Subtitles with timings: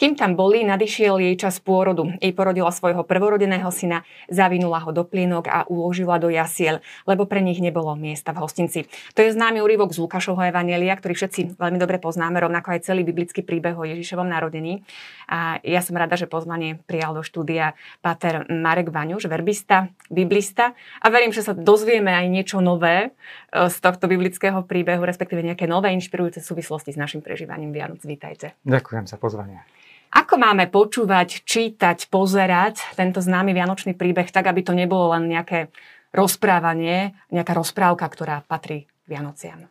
[0.00, 2.08] Kým tam boli, nadišiel jej čas pôrodu.
[2.24, 4.00] Jej porodila svojho prvorodeného syna,
[4.32, 8.88] zavinula ho do plienok a uložila do jasiel, lebo pre nich nebolo miesta v hostinci.
[9.12, 13.04] To je známy úryvok z Lukášovho Evanielia, ktorý všetci veľmi dobre poznáme, rovnako aj celý
[13.04, 14.88] biblický príbeh o Ježišovom narodení.
[15.28, 20.72] A ja som rada, že pozvanie prijal do štúdia Pater Marek Vaňuš, verbista, biblista
[21.04, 23.12] a verím, že sa dozvieme aj niečo nové
[23.52, 28.00] e, z tohto biblického príbehu, respektíve nejaké nové inšpirujúce súvislosti s našim prežívaním Vianoc.
[28.00, 28.56] Vítajte.
[28.64, 29.60] Ďakujem za pozvanie.
[30.10, 35.70] Ako máme počúvať, čítať, pozerať tento známy vianočný príbeh tak, aby to nebolo len nejaké
[36.10, 39.70] rozprávanie, nejaká rozprávka, ktorá patrí Vianociam?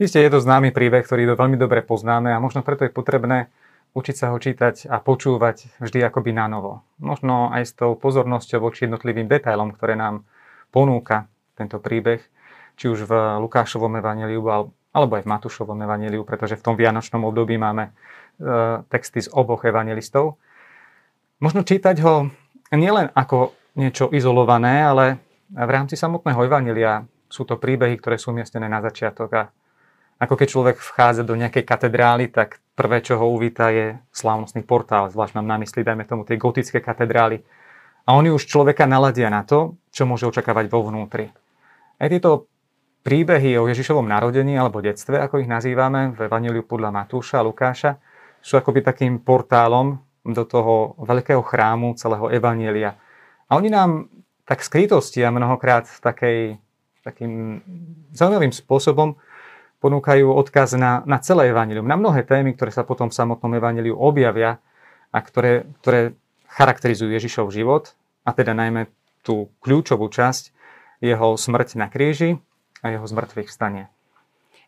[0.00, 3.52] Isté je to známy príbeh, ktorý do veľmi dobre poznáme a možno preto je potrebné
[3.94, 6.82] učiť sa ho čítať a počúvať vždy akoby na novo.
[6.98, 10.26] Možno aj s tou pozornosťou voči jednotlivým detailom, ktoré nám
[10.74, 12.18] ponúka tento príbeh,
[12.74, 14.42] či už v Lukášovom evaníliu
[14.94, 17.94] alebo aj v Matúšovom evaníliu, pretože v tom vianočnom období máme
[18.90, 20.38] texty z oboch evangelistov.
[21.38, 22.30] Možno čítať ho
[22.74, 25.18] nielen ako niečo izolované, ale
[25.50, 29.42] v rámci samotného evanelia sú to príbehy, ktoré sú umiestnené na začiatok a
[30.22, 35.10] ako keď človek vchádza do nejakej katedrály, tak prvé, čo ho uvíta, je slávnostný portál,
[35.10, 37.42] zvlášť mám na mysli, dajme tomu, tie gotické katedrály.
[38.06, 41.34] A oni už človeka naladia na to, čo môže očakávať vo vnútri.
[41.98, 42.46] Aj tieto
[43.02, 47.90] príbehy o Ježišovom narodení alebo detstve, ako ich nazývame v Evangeliu podľa Matúša a Lukáša,
[48.44, 53.00] sú akoby takým portálom do toho veľkého chrámu celého Evanielia.
[53.48, 54.12] A oni nám
[54.44, 56.60] tak skrytosti a mnohokrát takej,
[57.00, 57.64] takým
[58.12, 59.16] zaujímavým spôsobom
[59.80, 63.96] ponúkajú odkaz na, na celé Evangelium, na mnohé témy, ktoré sa potom v samotnom Evangeliu
[63.96, 64.60] objavia
[65.08, 66.16] a ktoré, ktoré
[66.48, 68.88] charakterizujú Ježišov život, a teda najmä
[69.20, 70.52] tú kľúčovú časť,
[71.04, 72.40] jeho smrť na kríži
[72.80, 73.92] a jeho zmrtvých vstanie.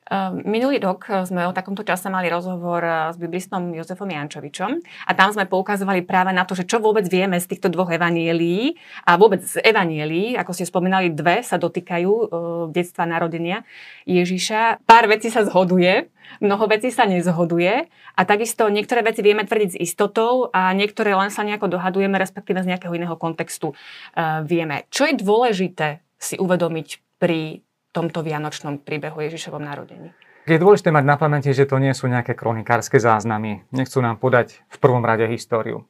[0.06, 4.70] Ehm, minulý rok eh, sme o takomto čase mali rozhovor eh, s biblistom Jozefom Jančovičom
[4.78, 8.78] a tam sme poukazovali práve na to, že čo vôbec vieme z týchto dvoch evanielí
[9.02, 12.28] a vôbec z evanielí, ako ste spomínali, dve sa dotýkajú uh,
[12.70, 13.66] detstva narodenia
[14.06, 14.86] Ježiša.
[14.86, 16.06] Pár vecí sa zhoduje,
[16.38, 21.34] mnoho vecí sa nezhoduje a takisto niektoré veci vieme tvrdiť s istotou a niektoré len
[21.34, 24.86] sa nejako dohadujeme, respektíve z nejakého iného kontextu uh, vieme.
[24.94, 27.65] Čo je dôležité si uvedomiť pri
[27.96, 30.12] tomto vianočnom príbehu Ježišovom narodení.
[30.46, 33.66] Je dôležité mať na pamäti, že to nie sú nejaké kronikárske záznamy.
[33.72, 35.88] Nechcú nám podať v prvom rade históriu.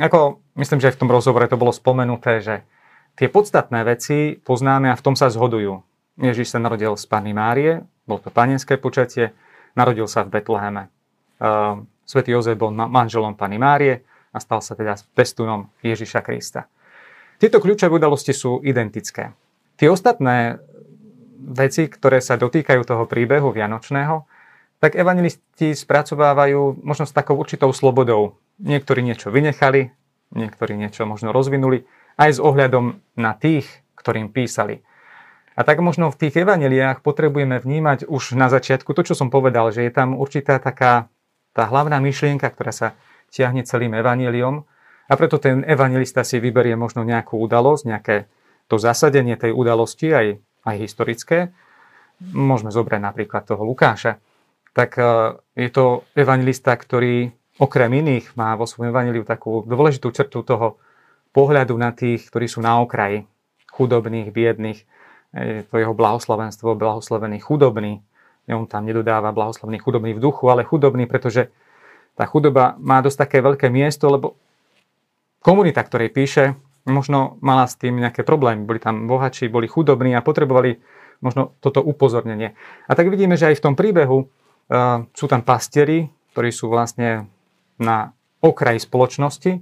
[0.00, 2.64] Ako myslím, že aj v tom rozhovore to bolo spomenuté, že
[3.20, 5.84] tie podstatné veci poznáme a v tom sa zhodujú.
[6.16, 9.36] Ježiš sa narodil z Panny Márie, bol to panenské počatie,
[9.76, 10.88] narodil sa v Betleheme.
[11.40, 14.00] Ehm, Svetý Jozef bol manželom Panny Márie
[14.32, 16.64] a stal sa teda pestunom Ježiša Krista.
[17.36, 19.36] Tieto kľúčové udalosti sú identické.
[19.76, 20.62] Tie ostatné
[21.42, 24.24] veci, ktoré sa dotýkajú toho príbehu vianočného,
[24.78, 28.38] tak evangelisti spracovávajú možno s takou určitou slobodou.
[28.62, 29.94] Niektorí niečo vynechali,
[30.34, 31.86] niektorí niečo možno rozvinuli,
[32.18, 34.82] aj s ohľadom na tých, ktorým písali.
[35.52, 39.68] A tak možno v tých evaneliách potrebujeme vnímať už na začiatku to, čo som povedal,
[39.68, 41.12] že je tam určitá taká
[41.52, 42.88] tá hlavná myšlienka, ktorá sa
[43.28, 44.64] tiahne celým evaneliom
[45.08, 48.16] a preto ten evangelista si vyberie možno nejakú udalosť, nejaké
[48.68, 50.26] to zasadenie tej udalosti, aj
[50.62, 51.50] aj historické,
[52.22, 54.22] môžeme zobrať napríklad toho Lukáša,
[54.72, 55.02] tak e,
[55.58, 57.28] je to evangelista, ktorý
[57.60, 60.80] okrem iných má vo svojom evaneliu takú dôležitú črtu toho
[61.36, 63.28] pohľadu na tých, ktorí sú na okraji,
[63.72, 64.80] chudobných, biedných.
[65.32, 68.04] Je to jeho blahoslavenstvo, blahoslavený chudobný.
[68.52, 71.48] On tam nedodáva blahoslavený chudobný v duchu, ale chudobný, pretože
[72.12, 74.36] tá chudoba má dosť také veľké miesto, lebo
[75.40, 76.52] komunita, ktorej píše,
[76.88, 78.66] možno mala s tým nejaké problémy.
[78.66, 80.82] Boli tam bohači, boli chudobní a potrebovali
[81.22, 82.58] možno toto upozornenie.
[82.90, 87.30] A tak vidíme, že aj v tom príbehu uh, sú tam pastieri, ktorí sú vlastne
[87.78, 88.10] na
[88.42, 89.52] okraji spoločnosti.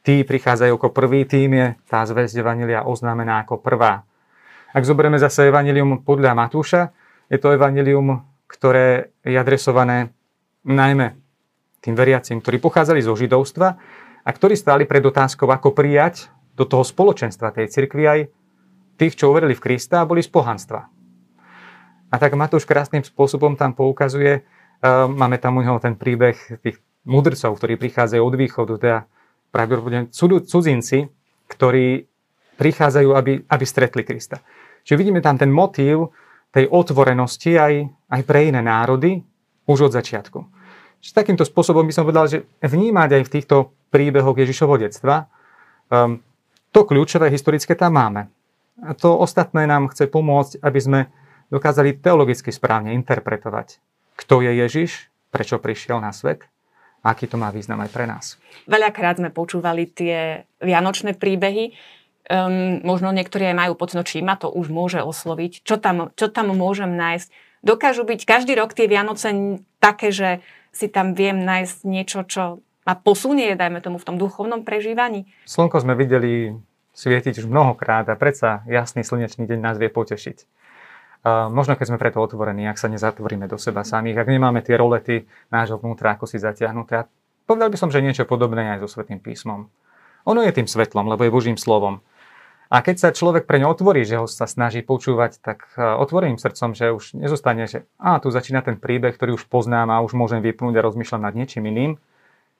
[0.00, 4.06] Tí prichádzajú ako prvý, tým je tá zväzť Evangelia oznámená ako prvá.
[4.70, 6.94] Ak zoberieme zase Evangelium podľa Matúša,
[7.26, 10.14] je to Evangelium, ktoré je adresované
[10.62, 11.18] najmä
[11.82, 13.68] tým veriacim, ktorí pochádzali zo židovstva
[14.22, 18.20] a ktorí stáli pred otázkou, ako prijať do toho spoločenstva tej cirkvi aj
[19.00, 20.86] tých, čo uverili v Krista a boli z pohanstva.
[22.10, 26.82] A tak Matúš krásnym spôsobom tam poukazuje, uh, máme tam u neho ten príbeh tých
[27.06, 28.98] mudrcov, ktorí prichádzajú od východu, teda
[29.50, 30.10] pravdepodobne
[30.44, 31.08] cudzinci,
[31.48, 32.06] ktorí
[32.60, 34.44] prichádzajú, aby, aby stretli Krista.
[34.84, 36.12] Čiže vidíme tam ten motív
[36.52, 37.72] tej otvorenosti aj,
[38.10, 39.22] aj pre iné národy
[39.64, 40.38] už od začiatku.
[41.00, 43.56] Čiže takýmto spôsobom by som povedal, že vnímať aj v týchto
[43.88, 45.30] príbehoch Ježišovho detstva
[45.88, 46.20] um,
[46.70, 48.30] to kľúčové historické tam máme.
[49.02, 51.00] To ostatné nám chce pomôcť, aby sme
[51.52, 53.82] dokázali teologicky správne interpretovať,
[54.16, 54.90] kto je Ježiš,
[55.28, 56.48] prečo prišiel na svet
[57.00, 58.36] aký to má význam aj pre nás.
[58.68, 61.72] Veľakrát sme počúvali tie vianočné príbehy.
[62.30, 65.66] Um, možno niektorí aj majú pocit, no či ma to už môže osloviť.
[65.66, 67.28] Čo tam, čo tam môžem nájsť?
[67.64, 70.40] Dokážu byť každý rok tie Vianoce také, že
[70.70, 75.28] si tam viem nájsť niečo, čo ma posunie, dajme tomu, v tom duchovnom prežívaní?
[75.44, 76.56] Slnko sme videli
[76.96, 80.44] svietiť už mnohokrát a predsa jasný slnečný deň nás vie potešiť.
[81.20, 84.80] Uh, možno keď sme preto otvorení, ak sa nezatvoríme do seba samých, ak nemáme tie
[84.80, 87.04] rolety nášho vnútra ako si zatiahnuté.
[87.04, 87.08] A
[87.44, 89.68] povedal by som, že niečo podobné aj so Svetým písmom.
[90.24, 92.00] Ono je tým svetlom, lebo je Božím slovom.
[92.70, 96.70] A keď sa človek pre ňo otvorí, že ho sa snaží počúvať, tak otvorím srdcom,
[96.72, 100.38] že už nezostane, že a tu začína ten príbeh, ktorý už poznám a už môžem
[100.38, 101.98] vypnúť a rozmýšľať nad niečím iným.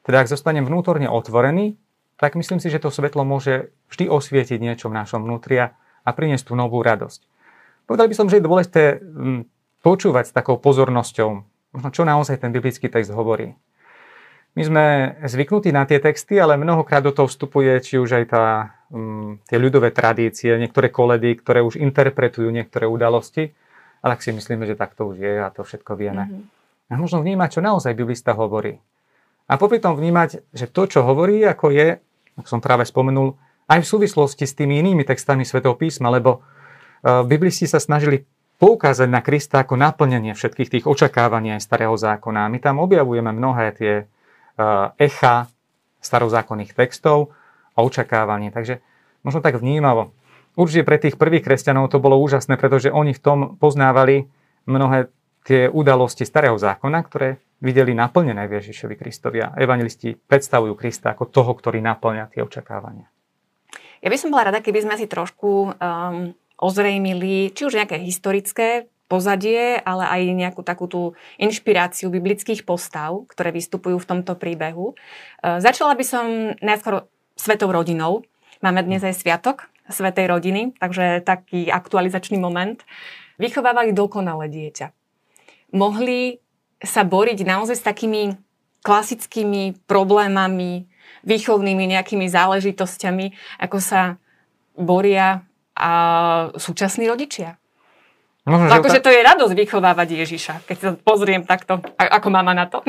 [0.04, 1.76] Teda ak zostanem vnútorne otvorený,
[2.20, 6.52] tak myslím si, že to svetlo môže vždy osvietiť niečo v našom vnútri a priniesť
[6.52, 7.24] tú novú radosť.
[7.88, 9.40] Povedal by som, že je dôležité mm,
[9.80, 11.28] počúvať s takou pozornosťou,
[11.74, 13.56] možno čo naozaj ten biblický text hovorí.
[14.58, 14.84] My sme
[15.22, 18.44] zvyknutí na tie texty, ale mnohokrát do toho vstupuje či už aj tá,
[18.90, 23.54] um, tie ľudové tradície, niektoré koledy, ktoré už interpretujú niektoré udalosti,
[24.02, 26.26] ale ak si myslíme, že tak to už je a to všetko vieme.
[26.26, 26.90] Mm-hmm.
[26.90, 28.82] A možno vnímať, čo naozaj biblista hovorí.
[29.50, 31.98] A popri tom vnímať, že to, čo hovorí, ako je,
[32.38, 33.34] ako som práve spomenul,
[33.66, 36.46] aj v súvislosti s tými inými textami Svetého písma, lebo
[37.00, 38.28] Eh, biblisti sa snažili
[38.60, 42.52] poukázať na Krista ako naplnenie všetkých tých očakávaní aj starého zákona.
[42.52, 45.48] My tam objavujeme mnohé tie eh, echa
[46.04, 47.32] starozákonných textov
[47.72, 48.52] a očakávaní.
[48.52, 48.84] Takže
[49.24, 50.12] možno tak vnímavo.
[50.60, 54.28] Určite pre tých prvých kresťanov to bolo úžasné, pretože oni v tom poznávali
[54.68, 55.08] mnohé
[55.48, 59.44] tie udalosti starého zákona, ktoré videli naplnené v Ježišovi Kristovi.
[59.44, 63.06] A evangelisti predstavujú Krista ako toho, ktorý naplňa tie očakávania.
[64.00, 68.88] Ja by som bola rada, keby sme si trošku um, ozrejmili či už nejaké historické
[69.10, 71.02] pozadie, ale aj nejakú takú tú
[71.36, 74.94] inšpiráciu biblických postav, ktoré vystupujú v tomto príbehu.
[75.42, 78.22] E, začala by som najskôr svetou rodinou.
[78.62, 82.86] Máme dnes aj sviatok svetej rodiny, takže taký aktualizačný moment.
[83.42, 84.94] Vychovávali dokonalé dieťa.
[85.74, 86.38] Mohli
[86.80, 88.36] sa boriť naozaj s takými
[88.80, 90.88] klasickými problémami,
[91.24, 93.26] výchovnými nejakými záležitosťami,
[93.60, 94.16] ako sa
[94.72, 95.44] boria
[95.76, 95.92] a
[96.56, 97.60] súčasní rodičia.
[98.48, 102.64] Možno, že akože to je radosť vychovávať Ježiša, keď sa pozriem takto, ako mama na
[102.72, 102.80] to.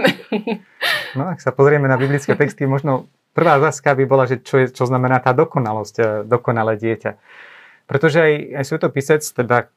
[1.19, 4.71] no, ak sa pozrieme na biblické texty, možno prvá otázka by bola, že čo, je,
[4.71, 7.11] čo znamená tá dokonalosť, e, dokonalé dieťa.
[7.83, 8.33] Pretože aj,
[8.63, 9.67] aj svetopisec, teda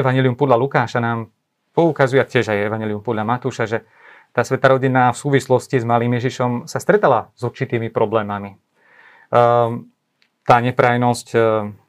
[0.00, 1.28] Evangelium podľa Lukáša nám
[1.72, 3.78] poukazuje, tiež aj Evangelium podľa Matúša, že
[4.32, 8.56] tá sveta rodina v súvislosti s malým Ježišom sa stretala s určitými problémami.
[9.32, 9.92] Um,
[10.42, 11.26] tá neprajnosť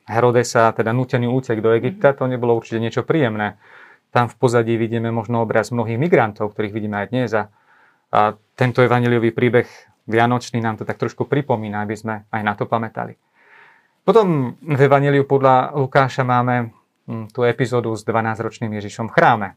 [0.04, 3.56] Herodesa, teda nutený útek do Egypta, to nebolo určite niečo príjemné.
[4.12, 7.30] Tam v pozadí vidíme možno obraz mnohých migrantov, ktorých vidíme aj dnes.
[7.34, 7.50] A,
[8.54, 9.66] tento evaneliový príbeh
[10.06, 13.18] Vianočný nám to tak trošku pripomína, aby sme aj na to pamätali.
[14.04, 16.76] Potom v Evangeliu podľa Lukáša máme
[17.08, 19.48] hm, tú epizódu s 12-ročným Ježišom v chráme,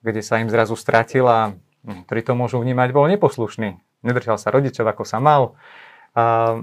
[0.00, 3.80] kde sa im zrazu stratil a hm, to môžu vnímať, bol neposlušný.
[4.00, 5.56] Nedržal sa rodičov, ako sa mal.
[6.16, 6.56] A,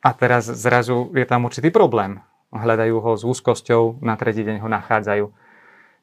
[0.00, 4.68] a teraz zrazu je tam určitý problém hľadajú ho s úzkosťou, na tretí deň ho
[4.68, 5.26] nachádzajú.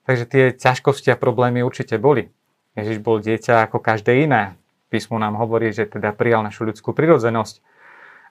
[0.07, 2.31] Takže tie ťažkosti a problémy určite boli.
[2.79, 4.55] Ježiš bol dieťa ako každé iné.
[4.87, 7.59] Písmo nám hovorí, že teda prijal našu ľudskú prirodzenosť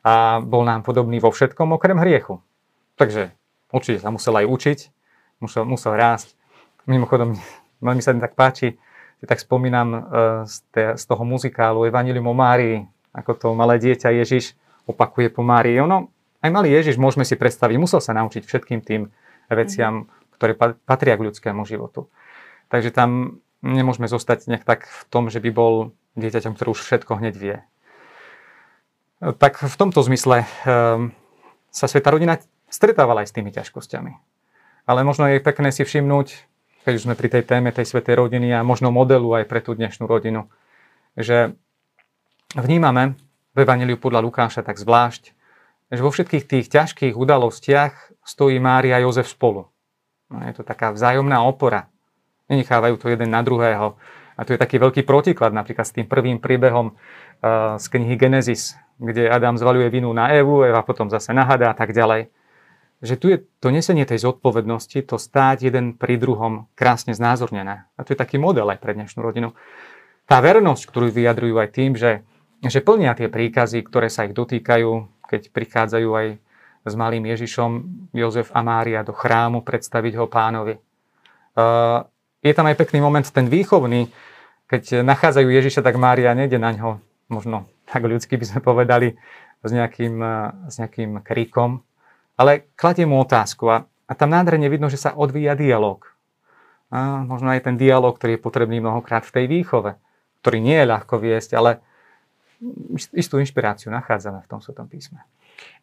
[0.00, 2.40] a bol nám podobný vo všetkom okrem hriechu.
[2.96, 3.36] Takže
[3.68, 4.78] určite sa musel aj učiť,
[5.44, 6.32] musel, musel rásť.
[6.88, 7.36] Mimochodom,
[7.80, 8.76] veľmi sa mi tak páči,
[9.20, 10.00] že tak spomínam e,
[10.48, 12.84] z, toho muzikálu Evangelium o Márii,
[13.16, 15.80] ako to malé dieťa Ježiš opakuje po Márii.
[15.80, 16.12] Ono
[16.44, 19.08] aj malý Ježiš môžeme si predstaviť, musel sa naučiť všetkým tým
[19.50, 20.34] veciam, mm-hmm.
[20.36, 20.52] ktoré
[20.84, 22.06] patria k ľudskému životu.
[22.68, 25.74] Takže tam nemôžeme zostať nejak tak v tom, že by bol
[26.14, 27.56] dieťaťom, ktoré už všetko hneď vie.
[29.20, 31.10] Tak v tomto zmysle um,
[31.72, 32.36] sa sveta rodina
[32.68, 34.12] stretávala aj s tými ťažkosťami.
[34.86, 36.46] Ale možno je pekné si všimnúť,
[36.86, 39.74] keď už sme pri tej téme tej svetej rodiny a možno modelu aj pre tú
[39.74, 40.46] dnešnú rodinu,
[41.18, 41.58] že
[42.54, 43.18] vnímame
[43.58, 45.36] v Evangeliu podľa Lukáša tak zvlášť
[45.90, 49.70] že vo všetkých tých ťažkých udalostiach stojí Mária a Jozef spolu.
[50.26, 51.86] No, je to taká vzájomná opora.
[52.50, 53.94] Nenechávajú to jeden na druhého.
[54.36, 58.74] A tu je taký veľký protiklad napríklad s tým prvým príbehom uh, z knihy Genesis,
[58.98, 62.28] kde Adam zvaluje vinu na Evu, Eva potom zase nahada a tak ďalej.
[63.04, 67.84] Že tu je to nesenie tej zodpovednosti, to stáť jeden pri druhom krásne znázornené.
[67.96, 69.52] A to je taký model aj pre dnešnú rodinu.
[70.24, 72.24] Tá vernosť, ktorú vyjadrujú aj tým, že,
[72.64, 74.90] že plnia tie príkazy, ktoré sa ich dotýkajú,
[75.28, 76.26] keď prichádzajú aj
[76.86, 77.70] s malým Ježišom
[78.14, 80.78] Jozef a Mária do chrámu predstaviť ho pánovi.
[82.42, 84.08] Je tam aj pekný moment, ten výchovný,
[84.66, 89.14] keď nachádzajú Ježiša, tak Mária nejde na ňo možno tak ľudsky by sme povedali,
[89.62, 90.14] s nejakým,
[90.68, 91.82] s nejakým kríkom,
[92.36, 96.04] ale kladie mu otázku a, a tam nádherne vidno, že sa odvíja dialog.
[96.92, 99.98] A možno aj ten dialog, ktorý je potrebný mnohokrát v tej výchove,
[100.44, 101.82] ktorý nie je ľahko viesť, ale
[103.12, 105.20] istú inšpiráciu nachádzame v tom Svetom písme.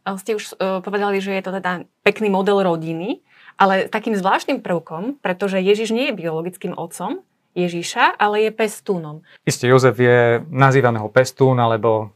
[0.06, 3.26] Ste už uh, povedali, že je to teda pekný model rodiny,
[3.58, 7.22] ale takým zvláštnym prvkom, pretože Ježiš nie je biologickým otcom
[7.54, 9.22] Ježiša, ale je pestúnom.
[9.46, 12.10] Isté, Jozef je, nazývame ho pestún, alebo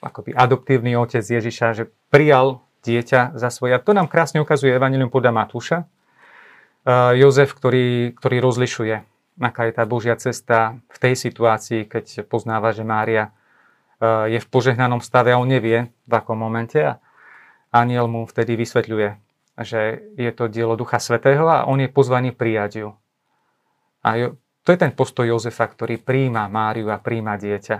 [0.00, 3.74] akoby adoptívny otec Ježiša, že prijal dieťa za svoje.
[3.74, 5.78] A to nám krásne ukazuje Evangelium podľa Matúša.
[6.86, 8.94] Uh, Jozef, ktorý, ktorý rozlišuje,
[9.42, 14.50] aká je tá Božia cesta v tej situácii, keď poznáva, že Mária uh, je v
[14.50, 16.80] požehnanom stave a on nevie, v akom momente.
[16.80, 16.96] A
[17.74, 19.08] aniel mu vtedy vysvetľuje,
[19.60, 22.88] že je to dielo Ducha Svetého a on je pozvaný prijať ju.
[24.00, 24.32] A
[24.64, 27.76] to je ten postoj Jozefa, ktorý príjma Máriu a príjma dieťa.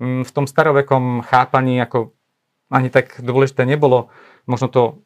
[0.00, 2.16] Mm, v tom starovekom chápaní ako
[2.70, 4.08] ani tak dôležité nebolo
[4.46, 5.02] možno to,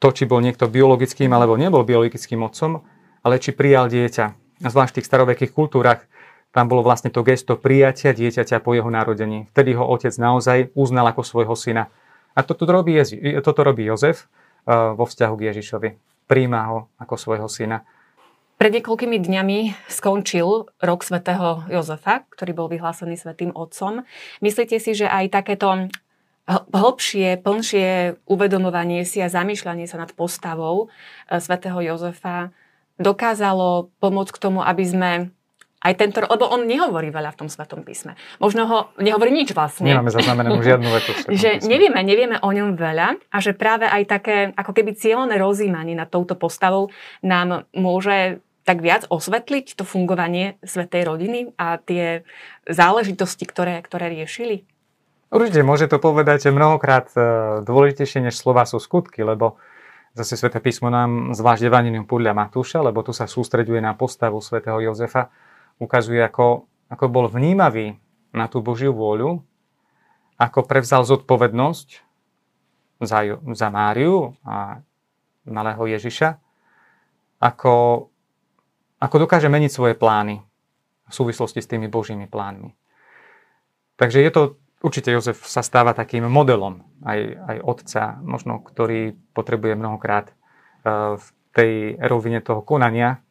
[0.00, 2.82] to, či bol niekto biologickým alebo nebol biologickým otcom,
[3.22, 4.24] ale či prijal dieťa.
[4.62, 6.08] A zvlášť v tých starovekých kultúrach
[6.52, 9.48] tam bolo vlastne to gesto prijatia dieťaťa po jeho narodení.
[9.56, 11.88] Vtedy ho otec naozaj uznal ako svojho syna.
[12.36, 12.96] A toto robí,
[13.40, 14.28] toto robí Jozef
[14.68, 15.88] vo vzťahu k Ježišovi.
[16.28, 17.84] Príjma ho ako svojho syna.
[18.60, 19.58] Pred niekoľkými dňami
[19.90, 24.06] skončil rok svätého Jozefa, ktorý bol vyhlásený svätým otcom.
[24.38, 25.90] Myslíte si, že aj takéto
[26.72, 32.52] hlbšie, plnšie uvedomovanie si a zamýšľanie sa nad postavou e, svätého Jozefa
[33.00, 35.10] dokázalo pomôcť k tomu, aby sme
[35.82, 38.14] aj tento, lebo on nehovorí veľa v tom Svetom písme.
[38.38, 39.90] Možno ho nehovorí nič vlastne.
[39.90, 41.10] Nemáme zaznamenanú žiadnu vetu
[41.42, 41.66] Že písme.
[41.66, 46.06] nevieme, nevieme o ňom veľa a že práve aj také ako keby cieľné rozímanie nad
[46.06, 46.94] touto postavou
[47.26, 52.22] nám môže tak viac osvetliť to fungovanie svetej rodiny a tie
[52.70, 54.62] záležitosti, ktoré, ktoré riešili?
[55.32, 57.20] Určite môže to povedať mnohokrát e,
[57.64, 59.56] dôležitejšie než slova sú skutky, lebo
[60.12, 64.76] zase Sveté písmo nám zvlášť Evangelium podľa Matúša, lebo tu sa sústreďuje na postavu svätého
[64.84, 65.32] Jozefa,
[65.80, 67.96] ukazuje, ako, ako bol vnímavý
[68.36, 69.40] na tú Božiu vôľu,
[70.36, 71.88] ako prevzal zodpovednosť
[73.00, 73.18] za,
[73.56, 74.84] za Máriu a
[75.48, 76.36] malého Ježiša,
[77.40, 78.06] ako,
[79.00, 80.44] ako dokáže meniť svoje plány
[81.08, 82.76] v súvislosti s tými Božími plánmi.
[83.96, 84.42] Takže je to,
[84.82, 91.26] určite Jozef sa stáva takým modelom aj, aj otca, možno ktorý potrebuje mnohokrát uh, v
[91.54, 91.72] tej
[92.02, 93.22] rovine toho konania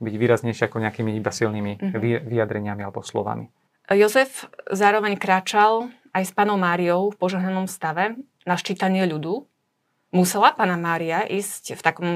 [0.00, 2.28] byť výraznejšie ako nejakými iba silnými mm-hmm.
[2.28, 3.48] vyjadreniami alebo slovami.
[3.88, 9.46] Jozef zároveň kráčal aj s panou Máriou v požehnanom stave na ščítanie ľudu.
[10.10, 12.10] Musela pána Mária ísť v takom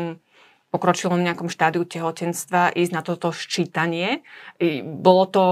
[0.70, 4.22] pokročilom nejakom štádiu tehotenstva, ísť na toto ščítanie.
[4.86, 5.42] Bolo to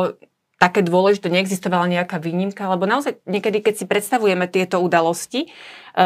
[0.58, 5.48] také dôležité, neexistovala nejaká výnimka, lebo naozaj niekedy, keď si predstavujeme tieto udalosti e,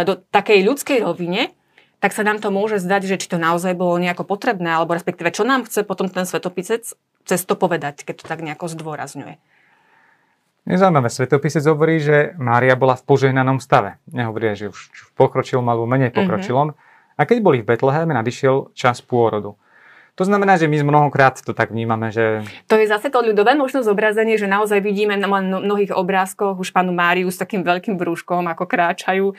[0.05, 1.57] do takej ľudskej rovine,
[2.05, 5.33] tak sa nám to môže zdať, že či to naozaj bolo nejako potrebné, alebo respektíve
[5.33, 6.85] čo nám chce potom ten svetopisec
[7.23, 9.39] cez to povedať, keď to tak nejako zdôrazňuje.
[10.63, 13.99] Nezaujímavé, svetopisec hovorí, že Mária bola v požehnanom stave.
[14.07, 16.17] Nehovorí, že už v pokročilom alebo menej mhm.
[16.23, 16.69] pokročilom.
[16.75, 17.19] Mm-hmm.
[17.19, 19.59] A keď boli v Betleheme, nadišiel čas pôrodu.
[20.21, 22.45] To znamená, že my mnohokrát to tak vnímame, že...
[22.69, 26.93] To je zase to ľudové možno zobrazenie, že naozaj vidíme na mnohých obrázkoch už panu
[26.93, 29.35] Máriu s takým veľkým brúškom, ako kráčajú e,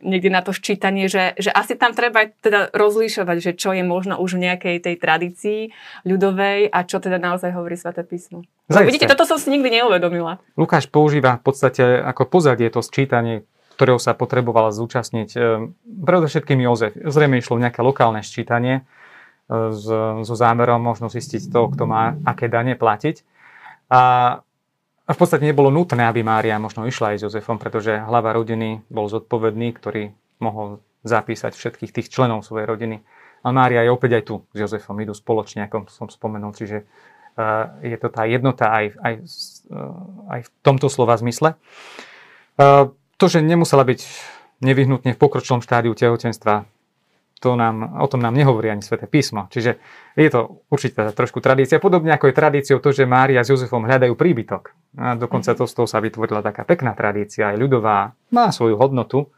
[0.00, 4.16] niekde na to ščítanie, že, že asi tam treba teda rozlíšovať, že čo je možno
[4.16, 5.60] už v nejakej tej tradícii
[6.08, 8.48] ľudovej a čo teda naozaj hovorí Svete písmo.
[8.72, 10.40] Vidíte, toto som si nikdy neuvedomila.
[10.56, 13.44] Lukáš používa v podstate ako pozadie to sčítanie
[13.78, 15.28] ktorého sa potrebovala zúčastniť.
[15.38, 16.98] E, predovšetkým Jozef.
[16.98, 18.82] Zrejme išlo nejaké lokálne sčítanie,
[19.48, 19.88] s,
[20.28, 23.24] so zámerom možno zistiť to, kto má aké dane platiť.
[23.88, 24.00] A,
[25.08, 29.08] v podstate nebolo nutné, aby Mária možno išla aj s Jozefom, pretože hlava rodiny bol
[29.08, 33.00] zodpovedný, ktorý mohol zapísať všetkých tých členov svojej rodiny.
[33.40, 37.80] A Mária je opäť aj tu s Jozefom, idú spoločne, ako som spomenul, čiže uh,
[37.80, 39.14] je to tá jednota aj, aj,
[39.72, 41.56] uh, aj v tomto slova zmysle.
[42.60, 44.04] Uh, to, že nemusela byť
[44.60, 46.68] nevyhnutne v pokročilom štádiu tehotenstva,
[47.38, 49.46] to nám, o tom nám nehovorí ani sväté písmo.
[49.50, 49.78] Čiže
[50.18, 51.82] je to určite trošku tradícia.
[51.82, 54.74] Podobne ako je tradíciou to, že Mária s Jozefom hľadajú príbytok.
[54.98, 59.30] A dokonca to z toho sa vytvorila taká pekná tradícia, aj ľudová, má svoju hodnotu,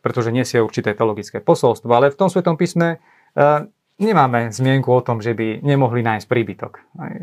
[0.00, 3.02] pretože nesie určité teologické posolstvo, ale v tom svetom písme
[3.34, 3.66] uh,
[3.98, 6.72] nemáme zmienku o tom, že by nemohli nájsť príbytok.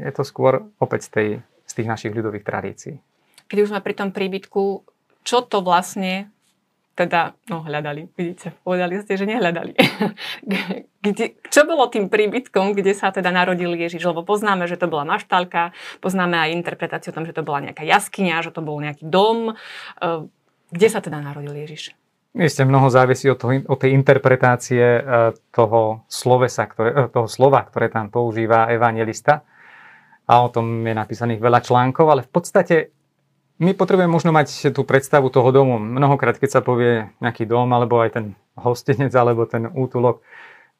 [0.03, 1.29] Je to skôr opäť z, tej,
[1.63, 2.99] z tých našich ľudových tradícií.
[3.47, 4.83] Keď už sme pri tom príbytku,
[5.23, 6.32] čo to vlastne
[6.93, 9.73] teda, no hľadali, vidíte, povedali ste, že nehľadali.
[11.05, 14.05] kde, čo bolo tým príbytkom, kde sa teda narodil Ježiš?
[14.05, 15.73] Lebo poznáme, že to bola maštalka,
[16.05, 19.57] poznáme aj interpretáciu o tom, že to bola nejaká jaskyňa, že to bol nejaký dom.
[19.97, 20.29] E,
[20.69, 21.97] kde sa teda narodil Ježiš?
[22.33, 25.01] Isté, mnoho závisí od, toho, od tej interpretácie e,
[25.49, 29.41] toho, slovesa, ktoré, e, toho slova, ktoré tam používa evangelista.
[30.29, 32.75] A o tom je napísaných veľa článkov, ale v podstate
[33.61, 35.77] my potrebujeme možno mať tú predstavu toho domu.
[35.77, 38.25] Mnohokrát, keď sa povie nejaký dom, alebo aj ten
[38.57, 40.25] hostenec, alebo ten útulok,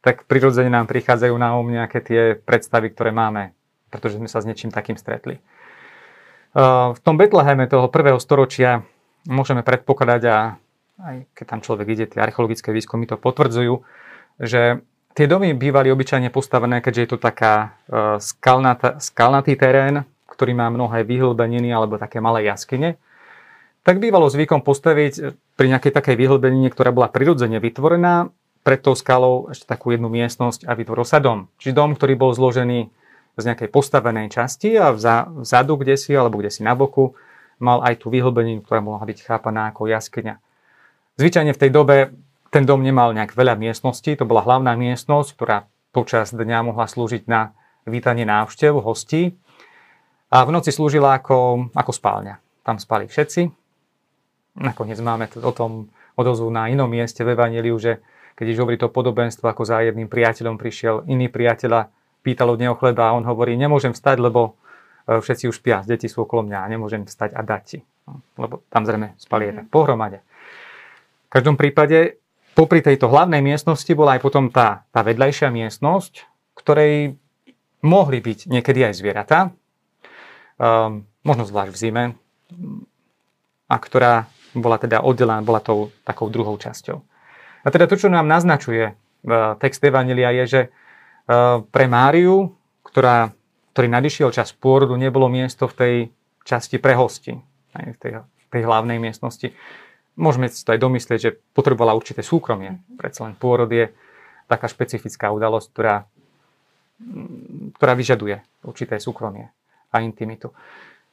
[0.04, 3.56] tak prirodzene nám prichádzajú na um nejaké tie predstavy, ktoré máme,
[3.88, 5.40] pretože sme sa s niečím takým stretli.
[6.54, 8.86] V tom Betleheme toho prvého storočia
[9.26, 10.38] môžeme predpokladať, a
[11.02, 13.82] aj keď tam človek ide, tie archeologické výskumy to potvrdzujú,
[14.38, 14.84] že
[15.18, 17.80] tie domy bývali obyčajne postavené, keďže je to taká
[19.00, 22.98] skalnatý terén, ktorý má mnohé vyhlbeniny alebo také malé jaskyne,
[23.86, 25.14] tak bývalo zvykom postaviť
[25.54, 30.64] pri nejakej takej vyhlbenine, ktorá bola prirodzene vytvorená, pred tou skalou ešte takú jednu miestnosť
[30.66, 31.52] a vytvoril sa dom.
[31.60, 32.90] Čiže dom, ktorý bol zložený
[33.36, 37.14] z nejakej postavenej časti a vzadu, kde si, alebo kde si na boku,
[37.60, 40.40] mal aj tú vyhlbeninu, ktorá mohla byť chápaná ako jaskyňa.
[41.20, 41.96] Zvyčajne v tej dobe
[42.56, 47.28] ten dom nemal nejak veľa miestností, to bola hlavná miestnosť, ktorá počas dňa mohla slúžiť
[47.28, 47.52] na
[47.84, 49.36] vítanie návštev, hostí
[50.34, 52.66] a v noci slúžila ako, ako spálňa.
[52.66, 53.46] Tam spali všetci.
[54.66, 58.02] Nakoniec máme o tom odozvu na inom mieste v Evangeliu, že
[58.34, 61.94] keď už hovorí to podobenstvo, ako za jedným priateľom prišiel iný priateľa,
[62.26, 64.58] pýtal od neho chleba a on hovorí, nemôžem vstať, lebo
[65.06, 67.78] e, všetci už spia, deti sú okolo mňa a nemôžem vstať a dať ti.
[68.10, 69.70] No, lebo tam zrejme spali mm.
[69.70, 70.26] pohromade.
[71.30, 72.18] V každom prípade,
[72.58, 76.26] popri tejto hlavnej miestnosti bola aj potom tá, tá vedľajšia miestnosť,
[76.58, 77.22] ktorej
[77.86, 79.54] mohli byť niekedy aj zvieratá,
[80.64, 82.04] um, možno zvlášť v zime,
[83.68, 87.02] a ktorá bola teda oddelená, bola tou takou druhou časťou.
[87.64, 92.54] A teda to, čo nám naznačuje uh, text Evangelia je, že uh, pre Máriu,
[92.86, 93.34] ktorá,
[93.76, 95.96] ktorý nadišiel čas pôrodu, nebolo miesto v tej
[96.44, 97.34] časti pre hosti,
[97.74, 98.12] aj v tej,
[98.52, 99.52] tej hlavnej miestnosti.
[100.14, 102.78] Môžeme si to aj domyslieť, že potrebovala určité súkromie.
[102.94, 103.90] Predsa len pôrod je
[104.46, 106.06] taká špecifická udalosť, ktorá,
[107.82, 109.50] ktorá vyžaduje určité súkromie
[109.94, 110.50] a intimitu.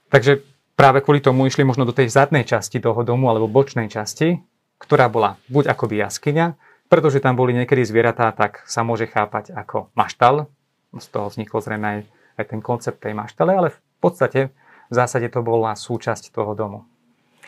[0.09, 0.41] Takže
[0.75, 4.41] práve kvôli tomu išli možno do tej zadnej časti toho domu alebo bočnej časti,
[4.81, 6.57] ktorá bola buď akoby jaskyňa,
[6.89, 10.49] pretože tam boli niekedy zvieratá, tak sa môže chápať ako maštal.
[10.97, 11.99] Z toho vznikol zrejme aj,
[12.41, 14.51] aj ten koncept tej maštale, ale v podstate
[14.91, 16.83] v zásade to bola súčasť toho domu.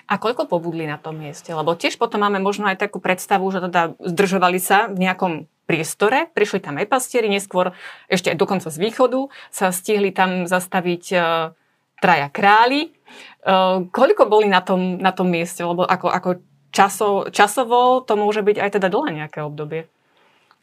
[0.06, 1.50] A koľko pobudli na tom mieste?
[1.50, 5.32] Lebo tiež potom máme možno aj takú predstavu, že teda zdržovali sa v nejakom
[5.72, 7.72] priestore, prišli tam aj pastieri, neskôr
[8.12, 11.56] ešte aj dokonca z východu sa stihli tam zastaviť uh,
[11.96, 12.92] traja králi.
[13.40, 15.64] Uh, koľko boli na tom, na tom mieste?
[15.64, 16.30] Lebo ako, ako
[16.68, 19.88] časo, časovo to môže byť aj teda dlhé nejaké obdobie.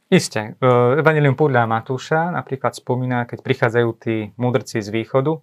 [0.09, 0.57] Isté.
[0.57, 0.65] E,
[0.97, 5.37] Evangelium podľa Matúša napríklad spomína, keď prichádzajú tí mudrci z východu,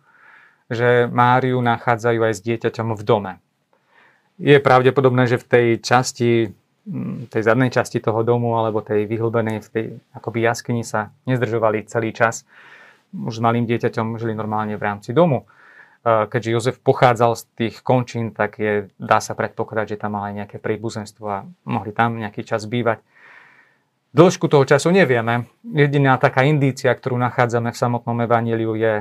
[0.67, 3.33] že Máriu nachádzajú aj s dieťaťom v dome.
[4.43, 6.31] Je pravdepodobné, že v tej časti
[7.27, 12.15] tej zadnej časti toho domu alebo tej vyhlbenej v tej akoby jaskyni sa nezdržovali celý
[12.15, 12.47] čas.
[13.11, 15.51] Už s malým dieťaťom žili normálne v rámci domu.
[16.07, 20.35] Keďže Jozef pochádzal z tých končín, tak je, dá sa predpokladať, že tam mal aj
[20.39, 23.03] nejaké príbuzenstvo a mohli tam nejaký čas bývať.
[24.15, 25.51] Dĺžku toho času nevieme.
[25.67, 28.95] Jediná taká indícia, ktorú nachádzame v samotnom evaníliu je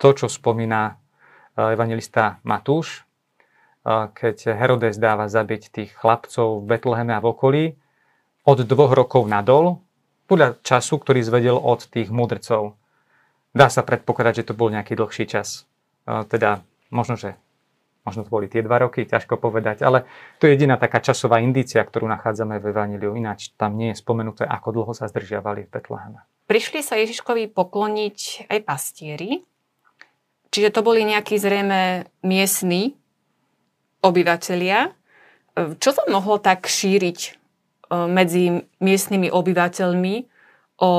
[0.00, 0.96] to, čo spomína
[1.54, 3.03] evangelista Matúš,
[3.86, 7.64] keď Herodes dáva zabiť tých chlapcov v Betleheme a v okolí,
[8.48, 9.84] od dvoch rokov nadol,
[10.24, 12.80] podľa času, ktorý zvedel od tých mudrcov.
[13.52, 15.68] Dá sa predpokladať, že to bol nejaký dlhší čas.
[16.04, 17.36] Teda možno, že
[18.08, 20.08] možno to boli tie dva roky, ťažko povedať, ale
[20.40, 23.16] to je jediná taká časová indícia, ktorú nachádzame v Evaníliu.
[23.16, 26.20] Ináč tam nie je spomenuté, ako dlho sa zdržiavali v Betleheme.
[26.44, 29.44] Prišli sa Ježiškovi pokloniť aj pastieri,
[30.52, 32.96] čiže to boli nejakí zrejme miestni
[34.04, 34.92] obyvateľia.
[35.80, 37.30] Čo sa mohlo tak šíriť e,
[38.10, 40.14] medzi miestnymi obyvateľmi
[40.84, 40.92] o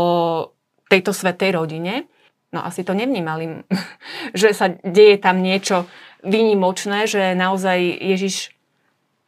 [0.89, 2.09] tejto svetej rodine?
[2.49, 3.67] No asi to nevnímali,
[4.39, 5.85] že sa deje tam niečo
[6.25, 8.55] výnimočné, že naozaj Ježiš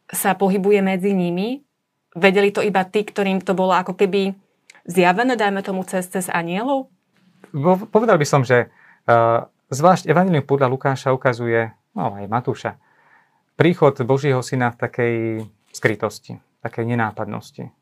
[0.08, 1.62] sa pohybuje medzi nimi.
[2.16, 4.34] Vedeli to iba tí, ktorým to bolo ako keby
[4.88, 6.88] zjavené, dajme tomu cez, cez anielov?
[7.92, 8.72] Povedal by som, že
[9.06, 12.80] uh, zvlášť Evangelium podľa Lukáša ukazuje, no aj Matúša,
[13.58, 15.14] príchod Božieho syna v takej
[15.74, 17.74] skrytosti, takej nenápadnosti.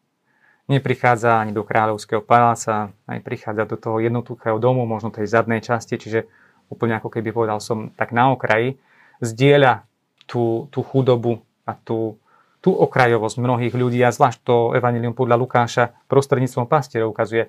[0.66, 6.00] Neprichádza ani do kráľovského paláca, aj prichádza do toho jednotuchého domu, možno tej zadnej časti,
[6.00, 6.26] čiže
[6.72, 8.80] úplne ako keby povedal som tak na okraji,
[9.22, 9.86] zdieľa
[10.26, 12.18] tú, tú chudobu a tú,
[12.58, 17.46] tú okrajovosť mnohých ľudí a zvlášť to Evangelium podľa Lukáša prostredníctvom pastierov ukazuje.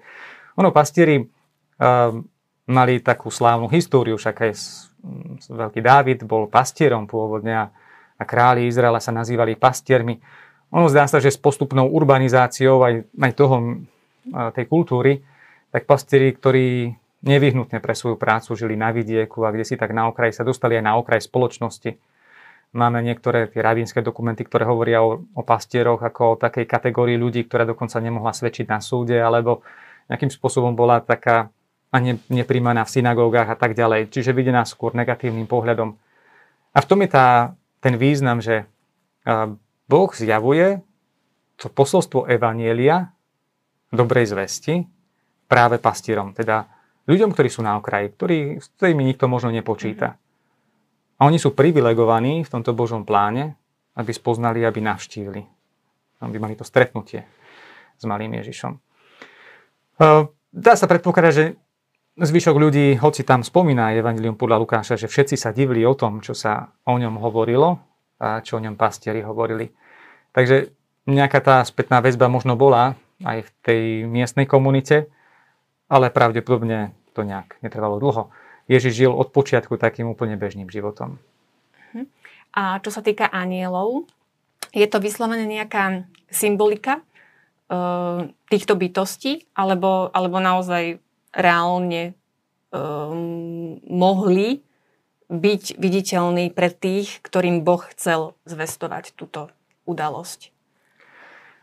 [0.61, 2.13] Ono, pastieri uh,
[2.69, 4.51] mali takú slávnu históriu, však aj
[5.49, 7.65] veľký Dávid bol pastierom pôvodne a,
[8.17, 10.17] a králi Izraela sa nazývali pastiermi.
[10.73, 13.55] Ono zdá sa, že s postupnou urbanizáciou aj, aj toho,
[14.27, 15.23] tej kultúry,
[15.71, 16.91] tak pastieri, ktorí
[17.23, 20.75] nevyhnutne pre svoju prácu žili na vidieku a kde si tak na okraj sa dostali
[20.77, 21.95] aj na okraj spoločnosti.
[22.75, 27.47] Máme niektoré tie rabínske dokumenty, ktoré hovoria o, o pastieroch ako o takej kategórii ľudí,
[27.47, 29.63] ktorá dokonca nemohla svedčiť na súde, alebo
[30.11, 31.47] nejakým spôsobom bola taká
[31.87, 34.11] a ne, nepríjmaná v synagógach a tak ďalej.
[34.11, 35.95] Čiže videná skôr negatívnym pohľadom.
[36.75, 38.65] A v tom je tá, ten význam, že
[39.87, 40.81] Boh zjavuje
[41.57, 43.13] to posolstvo Evanielia,
[43.89, 44.85] dobrej zvesti,
[45.47, 46.67] práve pastierom, teda
[47.07, 50.19] ľuďom, ktorí sú na okraji, ktorí, s ktorými nikto možno nepočíta.
[51.17, 53.57] A oni sú privilegovaní v tomto Božom pláne,
[53.97, 55.41] aby spoznali, aby navštívili.
[56.21, 57.25] Aby mali to stretnutie
[57.97, 58.77] s malým Ježišom.
[60.53, 61.45] Dá sa predpokladať, že
[62.17, 66.33] zvyšok ľudí, hoci tam spomína Evangelium podľa Lukáša, že všetci sa divili o tom, čo
[66.33, 67.77] sa o ňom hovorilo
[68.17, 69.69] a čo o ňom pastieri hovorili.
[70.33, 70.73] Takže
[71.05, 75.09] nejaká tá spätná väzba možno bola aj v tej miestnej komunite,
[75.85, 78.33] ale pravdepodobne to nejak netrvalo dlho.
[78.67, 81.21] Ježiš žil od počiatku takým úplne bežným životom.
[81.93, 82.05] Mhm.
[82.57, 84.09] A čo sa týka anielov,
[84.73, 87.01] je to vyslovene nejaká symbolika e,
[88.51, 90.99] týchto bytostí, alebo, alebo naozaj
[91.33, 92.13] reálne e,
[93.87, 94.61] mohli
[95.27, 99.51] byť viditeľní pre tých, ktorým Boh chcel zvestovať túto
[99.83, 100.55] udalosť?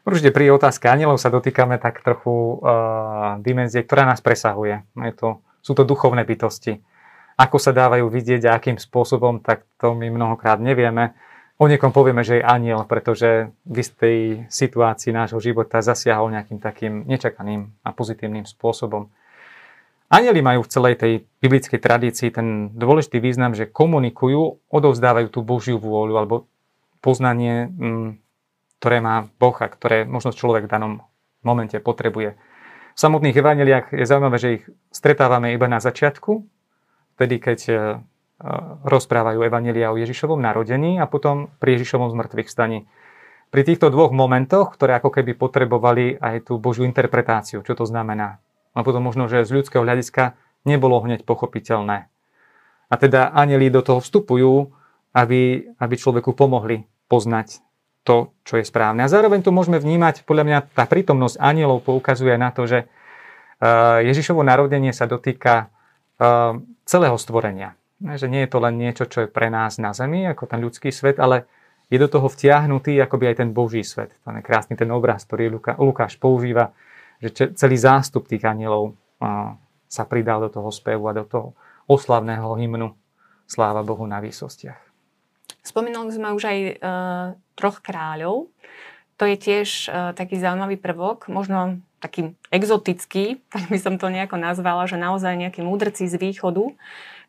[0.04, 4.84] Určite pri otázke anielov sa dotýkame tak trochu uh, dimenzie, ktorá nás presahuje.
[5.00, 6.84] Je to, sú to duchovné bytosti.
[7.40, 11.16] Ako sa dávajú vidieť a akým spôsobom, tak to my mnohokrát nevieme.
[11.56, 14.18] O niekom povieme, že je aniel, pretože v istej
[14.52, 19.08] situácii nášho života zasiahol nejakým takým nečakaným a pozitívnym spôsobom.
[20.12, 25.80] Anieli majú v celej tej biblickej tradícii ten dôležitý význam, že komunikujú, odovzdávajú tú Božiu
[25.80, 26.36] vôľu alebo
[27.00, 28.08] poznanie, mm,
[28.80, 30.92] ktoré má Boh a ktoré možno človek v danom
[31.40, 32.36] momente potrebuje.
[32.94, 36.46] V samotných evaneliách je zaujímavé, že ich stretávame iba na začiatku,
[37.18, 37.76] vtedy, keď e, e,
[38.86, 42.86] rozprávajú Evanelia o Ježišovom narodení a potom pri Ježišovom zmrtvých staní.
[43.50, 48.38] Pri týchto dvoch momentoch, ktoré ako keby potrebovali aj tú Božiu interpretáciu, čo to znamená.
[48.74, 50.34] A potom možno, že z ľudského hľadiska
[50.66, 52.10] nebolo hneď pochopiteľné.
[52.90, 54.74] A teda anieli do toho vstupujú,
[55.14, 57.62] aby, aby človeku pomohli poznať
[58.04, 59.06] to, čo je správne.
[59.06, 62.86] A zároveň tu môžeme vnímať, podľa mňa tá prítomnosť anielov poukazuje na to, že e,
[64.10, 65.72] Ježišovo narodenie sa dotýka
[66.84, 67.74] celého stvorenia.
[67.98, 70.94] Že nie je to len niečo, čo je pre nás na Zemi, ako ten ľudský
[70.94, 71.48] svet, ale
[71.90, 74.14] je do toho vtiahnutý akoby aj ten Boží svet.
[74.14, 76.74] Je krásny ten obraz, ktorý Lukáš používa,
[77.24, 78.92] že celý zástup tých anielov
[79.88, 81.48] sa pridal do toho spevu a do toho
[81.88, 82.92] oslavného hymnu
[83.44, 84.80] Sláva Bohu na výsostiach.
[85.64, 86.72] Spomínali sme už aj e,
[87.56, 88.52] troch kráľov.
[89.16, 94.40] To je tiež e, taký zaujímavý prvok, možno taký exotický, tak by som to nejako
[94.40, 96.72] nazvala, že naozaj nejakí múdrci z východu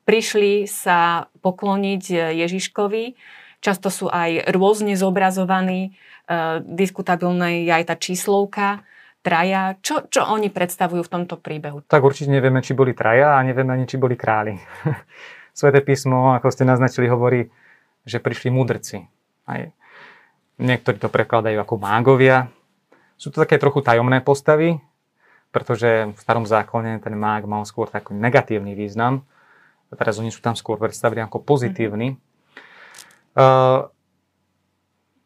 [0.05, 2.03] prišli sa pokloniť
[2.37, 3.17] Ježiškovi.
[3.59, 5.91] Často sú aj rôzne zobrazovaní, e,
[6.63, 8.85] diskutabilná je aj tá číslovka,
[9.25, 9.73] traja.
[9.81, 11.81] Čo, čo oni predstavujú v tomto príbehu?
[11.89, 14.53] Tak určite nevieme, či boli traja a nevieme ani, či boli králi.
[15.57, 17.49] Sveté písmo, ako ste naznačili, hovorí,
[18.05, 19.01] že prišli mudrci.
[19.49, 19.73] Aj
[20.61, 22.53] niektorí to prekladajú ako mágovia,
[23.15, 24.75] sú to také trochu tajomné postavy,
[25.55, 29.23] pretože v starom zákone ten mág mal skôr taký negatívny význam.
[29.87, 32.19] A teraz oni sú tam skôr predstavení ako pozitívni.
[32.19, 32.23] Mm-hmm.
[33.35, 33.87] Uh,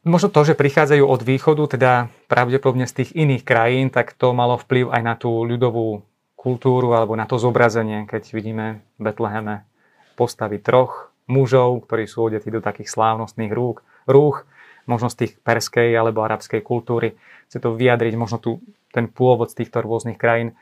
[0.10, 1.92] možno to, že prichádzajú od východu, teda
[2.26, 7.14] pravdepodobne z tých iných krajín, tak to malo vplyv aj na tú ľudovú kultúru alebo
[7.14, 9.70] na to zobrazenie, keď vidíme v Betleheme
[10.18, 14.44] postavy troch mužov, ktorí sú odetí do takých slávnostných rúk, rúch,
[14.90, 17.14] možno z tých perskej alebo arabskej kultúry
[17.46, 18.58] chce to vyjadriť možno tu
[18.90, 20.58] ten pôvod z týchto rôznych krajín.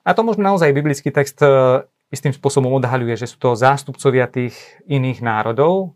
[0.00, 4.56] A to možno naozaj biblický text e, istým spôsobom odhaľuje, že sú to zástupcovia tých
[4.88, 5.92] iných národov,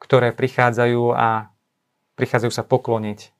[0.00, 1.52] ktoré prichádzajú a
[2.20, 3.32] prichádzajú sa pokloniť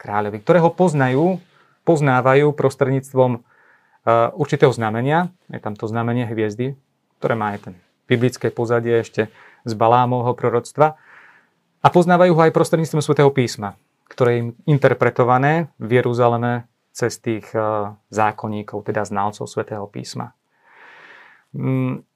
[0.00, 1.44] kráľovi, ktorého poznajú,
[1.84, 3.44] poznávajú prostredníctvom
[4.36, 5.28] určitého znamenia.
[5.52, 6.76] Je tam to znamenie hviezdy,
[7.20, 7.74] ktoré má aj ten
[8.08, 9.28] biblické pozadie ešte
[9.64, 10.96] z Balámovho proroctva.
[11.84, 13.76] A poznávajú ho aj prostredníctvom svätého písma
[14.08, 17.50] ktoré je interpretované v Jeruzaleme cez tých
[18.12, 20.36] zákonníkov, teda znalcov svätého písma.
[21.50, 22.06] Mm,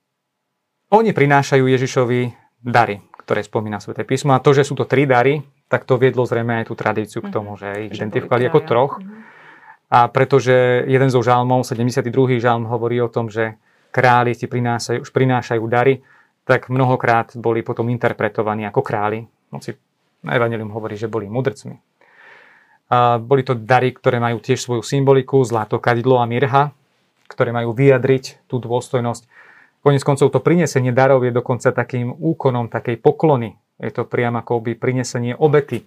[0.94, 2.20] oni prinášajú Ježišovi
[2.62, 4.38] dary, ktoré spomína sväté písmo.
[4.38, 7.28] A to, že sú to tri dary, tak to viedlo zrejme aj tú tradíciu k
[7.28, 8.94] tomu, že ich identifikovali ako troch.
[8.98, 9.38] Mhm.
[9.88, 12.36] A pretože jeden zo žalmov, 72.
[12.36, 13.56] žalm, hovorí o tom, že
[13.88, 16.04] králi ti prinášajú, už prinášajú dary,
[16.44, 19.24] tak mnohokrát boli potom interpretovaní ako králi.
[19.48, 19.76] Hoci
[20.24, 21.76] Evangelium hovorí, že boli mudrcmi.
[22.88, 26.72] A boli to dary, ktoré majú tiež svoju symboliku, zlato, kadidlo a mirha,
[27.28, 29.28] ktoré majú vyjadriť tú dôstojnosť.
[29.78, 33.54] Konec koncov to prinesenie darov je dokonca takým úkonom takej poklony.
[33.78, 35.86] Je to priam ako by prinesenie obety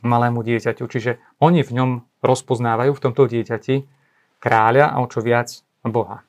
[0.00, 0.84] malému dieťaťu.
[0.84, 1.90] Čiže oni v ňom
[2.24, 3.84] rozpoznávajú v tomto dieťati
[4.40, 6.24] kráľa a o čo viac Boha.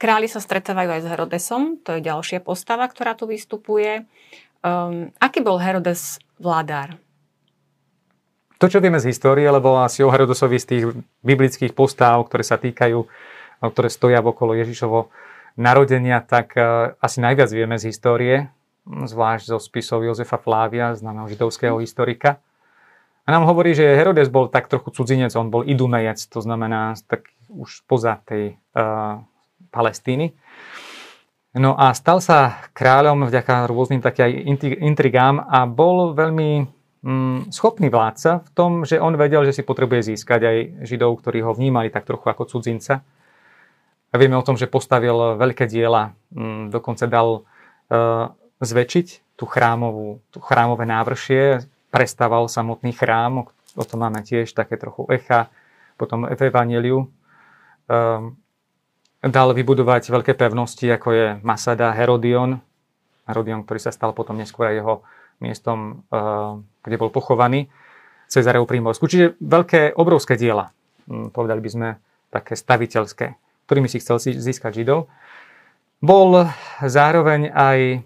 [0.00, 4.08] Králi sa stretávajú aj s Herodesom, to je ďalšia postava, ktorá tu vystupuje.
[4.64, 6.96] Um, aký bol Herodes vládár?
[8.60, 10.84] To, čo vieme z histórie, lebo asi o Herodosovi z tých
[11.24, 13.08] biblických postáv, ktoré sa týkajú,
[13.60, 15.12] ktoré stoja okolo Ježišovo
[15.56, 18.36] narodenia, tak uh, asi najviac vieme z histórie,
[18.86, 22.42] zvlášť zo spisov Jozefa Flávia, známeho židovského historika.
[23.24, 27.30] A nám hovorí, že Herodes bol tak trochu cudzinec, on bol idumejec, to znamená tak
[27.50, 29.22] už poza tej uh,
[29.70, 30.34] Palestíny.
[31.50, 34.32] No a stal sa kráľom vďaka rôznym takým aj
[34.86, 36.62] intrigám a bol veľmi
[37.02, 41.42] mm, schopný vládca v tom, že on vedel, že si potrebuje získať aj Židov, ktorí
[41.42, 43.02] ho vnímali tak trochu ako cudzinca.
[44.10, 50.18] A vieme o tom, že postavil veľké diela, mm, dokonca dal uh, zväčšiť tú chrámovú,
[50.34, 51.62] tú chrámové návršie,
[51.94, 53.46] prestával samotný chrám,
[53.78, 55.46] o tom máme tiež také trochu echa,
[55.94, 57.06] potom v Evangeliu.
[57.86, 58.40] Um,
[59.28, 62.56] dal vybudovať veľké pevnosti, ako je Masada, Herodion,
[63.28, 64.94] Herodion, ktorý sa stal potom neskôr aj jeho
[65.44, 66.52] miestom, eh,
[66.88, 67.68] kde bol pochovaný,
[68.30, 69.10] Cezareu Primorsku.
[69.10, 70.72] Čiže veľké, obrovské diela,
[71.10, 71.88] hm, povedali by sme
[72.32, 73.36] také staviteľské,
[73.70, 75.06] ktorými si chcel získať Židov.
[76.02, 76.50] Bol
[76.82, 78.02] zároveň aj,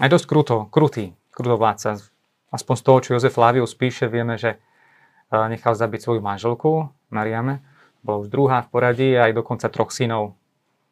[0.00, 2.00] aj dosť kruto, krutý, krutovládca.
[2.48, 7.60] Aspoň z toho, čo Jozef Flavius píše, vieme, že eh, nechal zabiť svoju manželku, Mariame,
[8.00, 10.40] bola už druhá v poradí aj dokonca troch synov,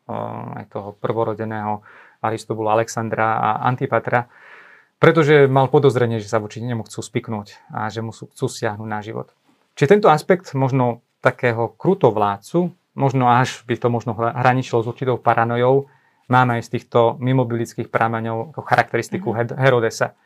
[0.07, 1.83] aj toho prvorodeného
[2.23, 4.29] Aristobula, Alexandra a Antipatra,
[4.97, 9.01] pretože mal podozrenie, že sa voči nemu chcú spiknúť a že mu chcú siahnuť na
[9.03, 9.35] život.
[9.77, 15.93] Čiže tento aspekt možno takého krutovládcu, možno až by to možno hraničilo s určitou paranojou,
[16.27, 19.61] máme aj z týchto mimobilických prámeňov ako charakteristiku mm-hmm.
[19.61, 20.17] Herodesa.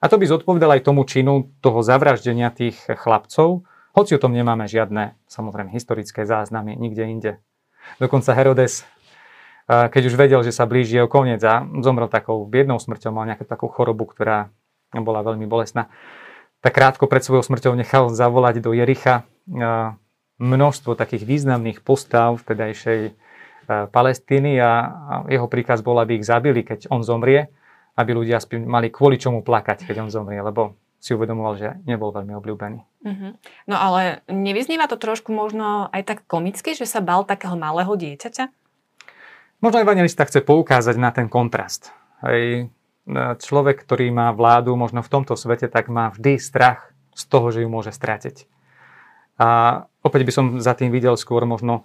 [0.00, 3.62] A to by zodpovedal aj tomu činu toho zavraždenia tých chlapcov,
[3.96, 7.32] hoci o tom nemáme žiadne, samozrejme, historické záznamy nikde inde.
[7.96, 8.84] Dokonca Herodes,
[9.64, 13.48] keď už vedel, že sa blíži jeho koniec a zomrel takou biednou smrťou, mal nejakú
[13.48, 14.52] takú chorobu, ktorá
[14.92, 15.88] bola veľmi bolestná,
[16.60, 19.24] tak krátko pred svojou smrťou nechal zavolať do Jericha
[20.36, 23.16] množstvo takých významných postav vtedajšej
[23.66, 24.70] Palestíny a
[25.26, 27.50] jeho príkaz bol, aby ich zabili, keď on zomrie,
[27.98, 32.34] aby ľudia mali kvôli čomu plakať, keď on zomrie, lebo si uvedomoval, že nebol veľmi
[32.38, 32.78] obľúbený.
[32.82, 33.30] Uh-huh.
[33.68, 38.50] No ale nevyznieva to trošku možno aj tak komicky, že sa bal takého malého dieťaťa?
[39.62, 41.94] Možno evangelista chce poukázať na ten kontrast.
[42.20, 42.64] Aj e,
[43.40, 47.64] človek, ktorý má vládu možno v tomto svete, tak má vždy strach z toho, že
[47.64, 48.55] ju môže stratiť.
[49.36, 51.84] A opäť by som za tým videl skôr možno,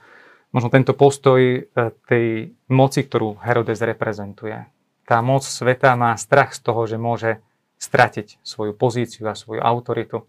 [0.55, 1.59] možno tento postoj e,
[2.07, 4.67] tej moci, ktorú Herodes reprezentuje.
[5.03, 7.43] Tá moc sveta má strach z toho, že môže
[7.81, 10.23] stratiť svoju pozíciu a svoju autoritu.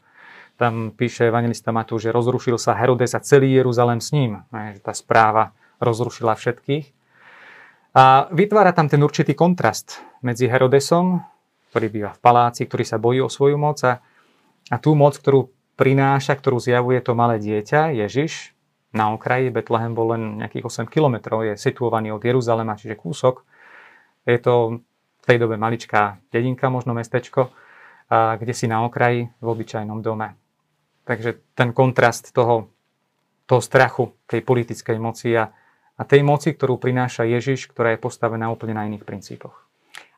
[0.58, 4.42] Tam píše evangelista Matúš, že rozrušil sa Herodes a celý Jeruzalém s ním.
[4.82, 6.86] Tá správa rozrušila všetkých.
[7.92, 11.20] A vytvára tam ten určitý kontrast medzi Herodesom,
[11.70, 14.00] ktorý býva v paláci, ktorý sa bojí o svoju moc a,
[14.72, 18.52] a tú moc, ktorú prináša, ktorú zjavuje to malé dieťa, Ježiš,
[18.92, 19.48] na okraji.
[19.48, 23.42] Betlehem bol len nejakých 8 kilometrov, je situovaný od Jeruzalema, čiže kúsok.
[24.28, 24.84] Je to
[25.22, 27.50] v tej dobe maličká dedinka, možno mestečko,
[28.12, 30.36] kde si na okraji v obyčajnom dome.
[31.02, 32.70] Takže ten kontrast toho,
[33.48, 35.50] toho strachu, tej politickej moci a,
[35.98, 39.66] a tej moci, ktorú prináša Ježiš, ktorá je postavená úplne na iných princípoch.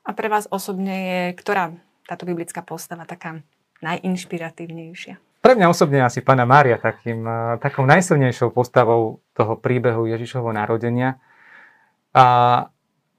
[0.04, 1.72] A pre vás osobne je ktorá
[2.04, 3.40] táto biblická postava taká
[3.80, 5.16] najinšpiratívnejšia?
[5.44, 7.20] Pre mňa osobne asi pána Mária takým,
[7.60, 11.20] takou najsilnejšou postavou toho príbehu Ježišovho narodenia.
[12.16, 12.24] A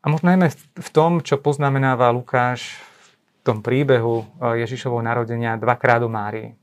[0.06, 3.08] a možno najmä v tom, čo poznamenáva Lukáš v
[3.42, 6.54] tom príbehu eh, Ježišovho narodenia dvakrát o Márii.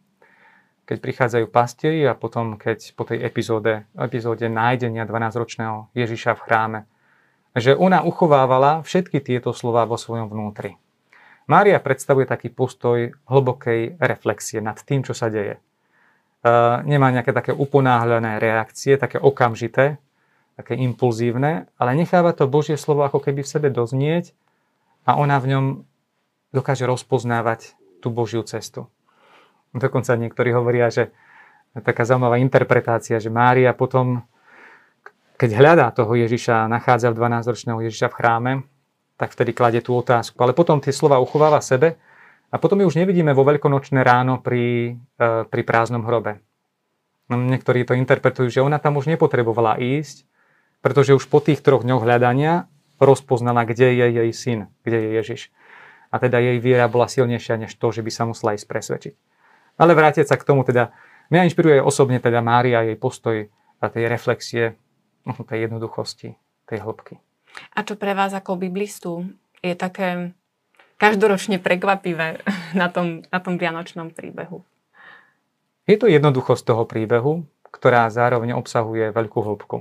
[0.87, 6.81] Keď prichádzajú pastieri a potom, keď po tej epizóde, epizóde nájdenia 12-ročného Ježiša v chráme,
[7.59, 10.79] že ona uchovávala všetky tieto slova vo svojom vnútri.
[11.51, 15.59] Mária predstavuje taký postoj hlbokej reflexie nad tým, čo sa deje.
[16.43, 20.03] Uh, nemá nejaké také uponáhľané reakcie, také okamžité,
[20.59, 24.35] také impulzívne, ale necháva to Božie slovo ako keby v sebe doznieť
[25.07, 25.65] a ona v ňom
[26.51, 28.91] dokáže rozpoznávať tú Božiu cestu.
[29.73, 31.15] Dokonca niektorí hovoria, že
[31.81, 34.21] taká zaujímavá interpretácia, že Mária potom,
[35.41, 38.53] keď hľadá toho Ježiša, nachádza v 12-ročného Ježiša v chráme,
[39.23, 40.35] tak vtedy kladie tú otázku.
[40.43, 41.95] Ale potom tie slova uchováva sebe
[42.51, 46.43] a potom ju už nevidíme vo veľkonočné ráno pri, e, pri prázdnom hrobe.
[47.31, 50.27] No, niektorí to interpretujú, že ona tam už nepotrebovala ísť,
[50.83, 52.67] pretože už po tých troch dňoch hľadania
[52.99, 55.43] rozpoznala, kde je jej syn, kde je Ježiš.
[56.11, 59.15] A teda jej viera bola silnejšia než to, že by sa musela ísť presvedčiť.
[59.79, 60.91] Ale vrátiť sa k tomu, teda
[61.31, 63.47] mňa inšpiruje osobne teda Mária, jej postoj
[63.79, 64.77] a tej reflexie,
[65.25, 66.35] no, tej jednoduchosti,
[66.67, 67.23] tej hĺbky.
[67.73, 69.29] A čo pre vás ako biblistu
[69.65, 70.37] je také
[71.01, 72.43] každoročne prekvapivé
[72.81, 74.63] na tom, na tom vianočnom príbehu?
[75.87, 79.79] Je to jednoduchosť toho príbehu, ktorá zároveň obsahuje veľkú hĺbku.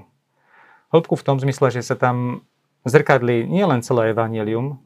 [0.91, 2.41] Hĺbku v tom zmysle, že sa tam
[2.89, 4.81] zrkadlí nielen celé evanelium,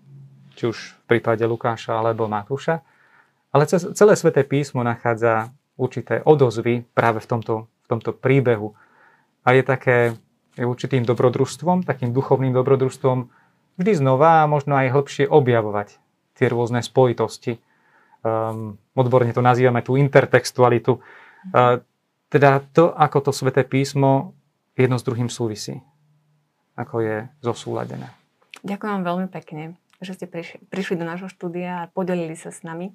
[0.60, 2.84] či už v prípade Lukáša alebo Matúša,
[3.56, 8.76] ale celé sväté písmo nachádza určité odozvy práve v tomto, v tomto príbehu.
[9.48, 9.98] A je také
[10.63, 13.28] určitým dobrodružstvom, takým duchovným dobrodružstvom,
[13.76, 16.00] vždy znova a možno aj hĺbšie objavovať
[16.36, 17.60] tie rôzne spojitosti.
[18.24, 21.00] Um, odborne to nazývame tú intertextualitu.
[21.52, 21.84] Uh,
[22.32, 24.36] teda to, ako to sväté písmo
[24.76, 25.80] jedno s druhým súvisí.
[26.76, 28.12] Ako je zosúladené.
[28.65, 29.63] Ďakujem vám veľmi pekne,
[30.04, 32.91] že ste prišli, prišli do nášho štúdia a podelili sa s nami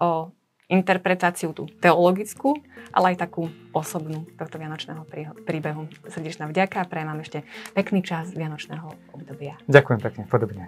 [0.00, 0.34] o
[0.68, 2.56] interpretáciu tú teologickú,
[2.94, 5.04] ale aj takú osobnú tohto vianočného
[5.44, 5.90] príbehu.
[6.08, 7.38] Srdečná vďaka a prajem vám ešte
[7.76, 9.60] pekný čas vianočného obdobia.
[9.68, 10.64] Ďakujem pekne, podobne.